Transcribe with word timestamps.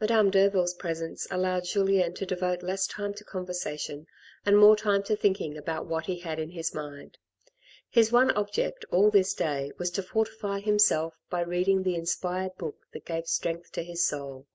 Madame 0.00 0.30
Derville's 0.30 0.72
presence 0.72 1.26
allowed 1.30 1.64
Julien 1.66 2.14
to 2.14 2.24
devote 2.24 2.62
less 2.62 2.86
time 2.86 3.12
to 3.12 3.24
conversation, 3.24 4.06
and 4.46 4.56
more 4.56 4.74
time 4.74 5.02
to 5.02 5.14
thinking 5.14 5.58
about 5.58 5.84
what 5.84 6.06
he 6.06 6.20
had 6.20 6.38
in 6.38 6.48
his 6.52 6.72
mind. 6.72 7.18
His 7.90 8.10
one 8.10 8.30
object 8.30 8.86
all 8.90 9.10
this 9.10 9.34
day 9.34 9.70
was 9.76 9.90
to 9.90 10.02
fortify 10.02 10.60
himself 10.60 11.12
by 11.28 11.42
reading 11.42 11.82
the 11.82 11.94
inspired 11.94 12.54
book 12.56 12.86
that 12.94 13.04
gave 13.04 13.26
strength 13.26 13.70
to 13.72 13.82
his 13.82 14.08
soul. 14.08 14.46